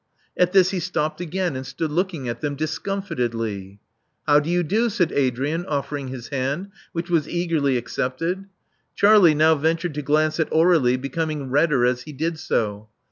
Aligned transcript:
At 0.35 0.51
this 0.51 0.71
he 0.71 0.79
stopped 0.79 1.21
again, 1.21 1.55
and 1.55 1.63
stood 1.63 1.91
looking 1.91 2.27
at 2.27 2.41
them 2.41 2.55
discomfitedly. 2.55 3.77
How 4.25 4.39
do 4.39 4.49
you 4.49 4.63
do?" 4.63 4.89
said 4.89 5.11
Adrian, 5.11 5.63
offering 5.67 6.07
his 6.07 6.29
hand, 6.29 6.69
which 6.91 7.11
was 7.11 7.29
eagerly 7.29 7.77
accepted. 7.77 8.45
Charlie 8.95 9.35
now 9.35 9.53
ventured 9.53 9.93
to 9.93 10.01
glance 10.01 10.39
at 10.39 10.49
Aur^lie, 10.49 10.99
becoming 10.99 11.51
redder 11.51 11.85
as 11.85 12.01
he 12.01 12.13
did 12.13 12.39
so. 12.39 12.89